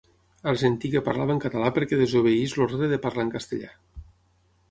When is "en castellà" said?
3.27-3.71